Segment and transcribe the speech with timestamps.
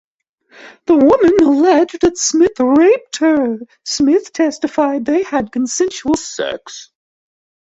[0.87, 6.89] The woman alleged that Smith raped her; Smith testified that they had consensual sex.